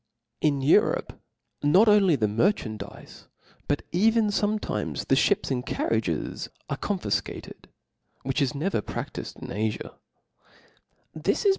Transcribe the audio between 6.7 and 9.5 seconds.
are confifcated; which is never pradlifcd in